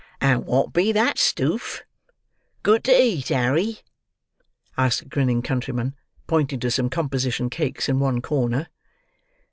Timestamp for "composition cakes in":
6.89-7.99